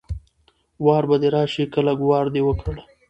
وار 0.85 1.03
به 1.09 1.15
دې 1.21 1.29
راشي 1.35 1.63
که 1.73 1.79
لږ 1.87 1.99
وار 2.05 2.25
دې 2.35 2.41
وکړ 2.45 2.75